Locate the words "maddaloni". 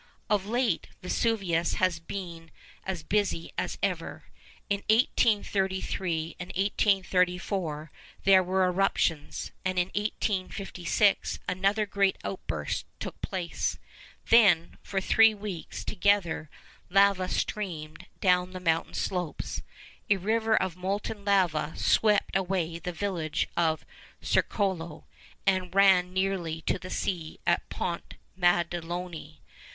28.35-29.41